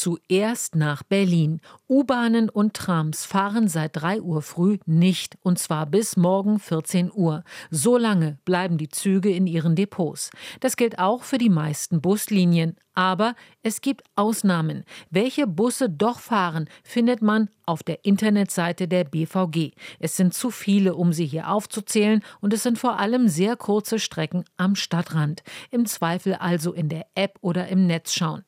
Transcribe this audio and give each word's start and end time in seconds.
zuerst 0.00 0.76
nach 0.76 1.02
Berlin. 1.02 1.60
U-Bahnen 1.88 2.48
und 2.48 2.72
Trams 2.72 3.26
fahren 3.26 3.68
seit 3.68 3.96
3 3.96 4.22
Uhr 4.22 4.40
früh 4.40 4.78
nicht, 4.86 5.36
und 5.42 5.58
zwar 5.58 5.84
bis 5.84 6.16
morgen 6.16 6.58
14 6.58 7.10
Uhr. 7.12 7.44
So 7.70 7.98
lange 7.98 8.38
bleiben 8.46 8.78
die 8.78 8.88
Züge 8.88 9.30
in 9.30 9.46
ihren 9.46 9.76
Depots. 9.76 10.30
Das 10.60 10.76
gilt 10.76 10.98
auch 10.98 11.22
für 11.22 11.36
die 11.36 11.50
meisten 11.50 12.00
Buslinien. 12.00 12.76
Aber 13.00 13.34
es 13.62 13.80
gibt 13.80 14.02
Ausnahmen. 14.14 14.84
Welche 15.08 15.46
Busse 15.46 15.88
doch 15.88 16.20
fahren, 16.20 16.68
findet 16.84 17.22
man 17.22 17.48
auf 17.64 17.82
der 17.82 18.04
Internetseite 18.04 18.88
der 18.88 19.04
BVG. 19.04 19.70
Es 20.00 20.16
sind 20.16 20.34
zu 20.34 20.50
viele, 20.50 20.94
um 20.96 21.12
sie 21.12 21.24
hier 21.24 21.48
aufzuzählen, 21.48 22.22
und 22.40 22.52
es 22.52 22.62
sind 22.62 22.78
vor 22.78 22.98
allem 22.98 23.28
sehr 23.28 23.56
kurze 23.56 23.98
Strecken 23.98 24.44
am 24.56 24.74
Stadtrand. 24.74 25.42
Im 25.70 25.86
Zweifel 25.86 26.34
also 26.34 26.72
in 26.72 26.88
der 26.88 27.06
App 27.14 27.38
oder 27.40 27.68
im 27.68 27.86
Netz 27.86 28.12
schauen. 28.12 28.44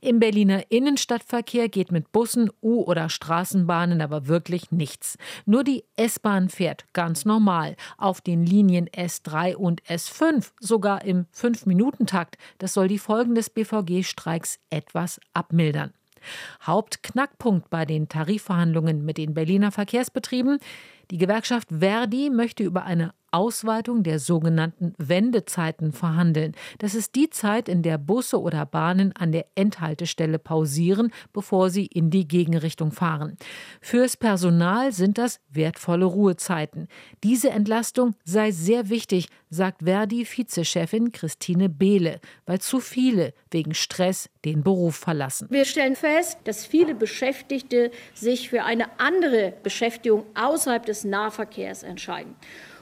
Im 0.00 0.20
Berliner 0.20 0.70
Innenstadtverkehr 0.70 1.68
geht 1.68 1.92
mit 1.92 2.12
Bussen, 2.12 2.50
U- 2.62 2.84
oder 2.84 3.08
Straßenbahnen 3.10 4.00
aber 4.00 4.26
wirklich 4.26 4.70
nichts. 4.70 5.18
Nur 5.44 5.64
die 5.64 5.84
S-Bahn 5.96 6.48
fährt 6.48 6.86
ganz 6.92 7.24
normal 7.24 7.76
auf 7.98 8.20
den 8.20 8.46
Linien 8.46 8.88
S3 8.88 9.56
und 9.56 9.82
S5, 9.82 10.52
sogar 10.60 11.04
im 11.04 11.26
5-Minuten-Takt. 11.36 12.38
Das 12.58 12.72
soll 12.72 12.88
die 12.88 12.98
Folgen 12.98 13.34
des 13.34 13.50
BVG-Streiks 13.90 14.58
etwas 14.70 15.20
abmildern. 15.34 15.92
Hauptknackpunkt 16.62 17.70
bei 17.70 17.86
den 17.86 18.08
Tarifverhandlungen 18.08 19.04
mit 19.04 19.16
den 19.16 19.32
Berliner 19.34 19.72
Verkehrsbetrieben 19.72 20.58
die 21.10 21.18
Gewerkschaft 21.18 21.68
Verdi 21.70 22.30
möchte 22.30 22.62
über 22.62 22.84
eine 22.84 23.14
Ausweitung 23.32 24.02
der 24.02 24.18
sogenannten 24.18 24.94
Wendezeiten 24.98 25.92
verhandeln. 25.92 26.54
Das 26.78 26.94
ist 26.94 27.14
die 27.14 27.30
Zeit, 27.30 27.68
in 27.68 27.82
der 27.82 27.98
Busse 27.98 28.40
oder 28.40 28.66
Bahnen 28.66 29.12
an 29.16 29.32
der 29.32 29.46
Endhaltestelle 29.54 30.38
pausieren, 30.38 31.12
bevor 31.32 31.70
sie 31.70 31.86
in 31.86 32.10
die 32.10 32.26
Gegenrichtung 32.26 32.92
fahren. 32.92 33.36
Fürs 33.80 34.16
Personal 34.16 34.92
sind 34.92 35.18
das 35.18 35.40
wertvolle 35.48 36.04
Ruhezeiten. 36.04 36.88
Diese 37.22 37.50
Entlastung 37.50 38.14
sei 38.24 38.50
sehr 38.50 38.88
wichtig, 38.88 39.28
sagt 39.50 39.82
Verdi-Vizechefin 39.82 41.12
Christine 41.12 41.68
Behle, 41.68 42.20
weil 42.46 42.60
zu 42.60 42.80
viele 42.80 43.34
wegen 43.50 43.74
Stress 43.74 44.30
den 44.44 44.62
Beruf 44.62 44.96
verlassen. 44.96 45.48
Wir 45.50 45.64
stellen 45.64 45.96
fest, 45.96 46.38
dass 46.44 46.64
viele 46.64 46.94
Beschäftigte 46.94 47.90
sich 48.14 48.48
für 48.48 48.64
eine 48.64 48.98
andere 48.98 49.52
Beschäftigung 49.62 50.24
außerhalb 50.34 50.86
des 50.86 51.04
Nahverkehrs 51.04 51.82
entscheiden. 51.82 52.36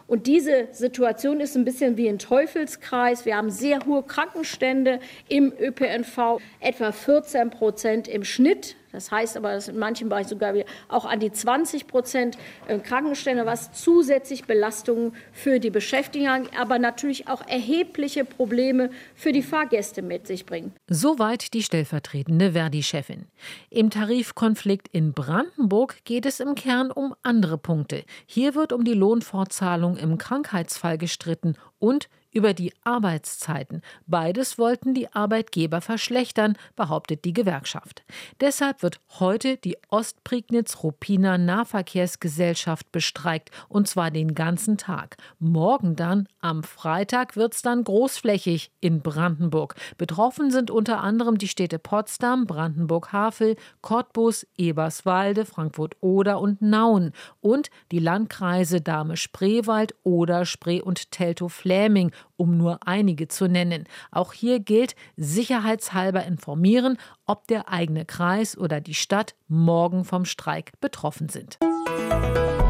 Und 0.09 0.27
diese 0.27 0.69
Situation 0.73 1.39
ist 1.39 1.55
ein 1.55 1.67
bisschen 1.67 1.99
wie 1.99 2.09
ein 2.09 2.19
Teufelskreis. 2.19 3.27
Wir 3.27 3.37
haben 3.37 3.51
sehr 3.51 3.85
hohe 3.85 4.03
Krankenstände 4.03 5.01
im 5.29 5.53
ÖPNV, 5.53 6.41
etwa 6.61 6.93
14 6.93 7.51
Prozent 7.51 8.09
im 8.09 8.25
Schnitt. 8.25 8.75
Das 8.93 9.11
heißt 9.11 9.37
aber, 9.37 9.53
dass 9.53 9.69
in 9.69 9.79
manchen 9.79 10.09
Bereichen 10.09 10.29
sogar 10.29 10.55
auch 10.89 11.05
an 11.05 11.21
die 11.21 11.31
20 11.31 11.87
Prozent 11.87 12.39
äh, 12.67 12.79
Krankenstände, 12.79 13.47
was 13.47 13.73
zusätzlich 13.73 14.45
Belastungen 14.45 15.13
für 15.33 15.61
die 15.61 15.71
Beschäftigten, 15.71 16.49
aber 16.59 16.79
natürlich 16.79 17.29
auch 17.29 17.47
erhebliche 17.47 18.25
Probleme 18.25 18.91
für 19.15 19.33
die 19.33 19.43
Fahrgäste 19.43 20.03
mit 20.03 20.27
sich 20.27 20.47
bringen. 20.47 20.73
Soweit 20.89 21.53
die 21.55 21.63
stellvertretende 21.63 22.53
Verdi-Chefin. 22.53 23.27
Im 23.71 23.91
Tarifkonflikt 23.91 24.89
in 24.89 25.13
Brandenburg 25.13 26.05
geht 26.05 26.27
es 26.27 26.41
im 26.41 26.55
Kern 26.55 26.91
um 26.91 27.15
andere 27.23 27.59
Punkte. 27.59 28.05
Hier 28.27 28.55
wird 28.55 28.73
um 28.73 28.85
die 28.85 28.95
Lohnfortzahlung 28.95 29.97
im 29.97 30.19
Krankheitsfall 30.19 30.99
gestritten 30.99 31.57
und 31.79 32.09
über 32.33 32.55
die 32.55 32.73
Arbeitszeiten. 32.85 33.83
Beides 34.07 34.59
wollten 34.59 34.95
die 34.95 35.13
Arbeitgeber 35.13 35.81
verschlechtern, 35.81 36.57
behauptet 36.77 37.25
die 37.25 37.33
Gewerkschaft. 37.33 38.05
Deshalb 38.41 38.83
wird 38.83 39.01
heute 39.19 39.57
die 39.57 39.77
Ostprignitz-Ruppiner 39.89 41.39
Nahverkehrsgesellschaft 41.39 42.93
bestreikt, 42.93 43.51
und 43.69 43.89
zwar 43.89 44.11
den 44.11 44.35
ganzen 44.35 44.77
Tag. 44.79 45.17
Morgen 45.39 45.97
dann, 45.97 46.29
am 46.41 46.63
Freitag, 46.63 47.37
wird 47.37 47.55
es 47.55 47.63
dann 47.63 47.85
großflächig 47.85 48.71
in 48.81 49.03
Brandenburg. 49.03 49.75
Betroffen 49.97 50.51
sind 50.51 50.71
unter 50.71 51.01
anderem 51.01 51.39
die 51.39 51.49
Städte 51.49 51.79
Potsdam, 51.79 52.47
Brandenburg-Havel, 52.47 53.57
Cottbus, 53.81 54.47
Eberswalde, 54.57 55.45
Frankfurt-Oder 55.45 56.41
und 56.41 56.63
Nauen 56.63 57.13
und 57.41 57.71
die 57.91 57.99
Landkreise 57.99 58.81
Dahme-Spreewald, 58.81 59.95
Oder, 60.05 60.45
Spree 60.45 60.81
und 60.81 61.11
Teltow-Fläming 61.11 62.13
um 62.37 62.57
nur 62.57 62.87
einige 62.87 63.29
zu 63.29 63.49
nennen. 63.49 63.85
Auch 64.11 64.33
hier 64.33 64.61
gilt 64.61 64.95
sicherheitshalber 65.17 66.25
informieren, 66.25 66.97
ob 67.27 67.47
der 67.49 67.69
eigene 67.69 68.05
Kreis 68.05 68.57
oder 68.57 68.81
die 68.81 68.95
Stadt 68.95 69.35
morgen 69.49 70.05
vom 70.05 70.25
Streik 70.25 70.73
betroffen 70.81 71.29
sind. 71.29 71.59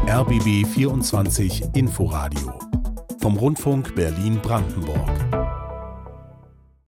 RBB 0.07 0.65
24 0.65 1.75
Inforadio 1.75 2.57
vom 3.19 3.37
Rundfunk 3.37 3.95
Berlin-Brandenburg. 3.95 5.68